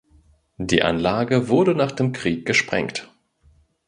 [0.57, 3.07] Die Anlage wurde nach dem Krieg gesprengt.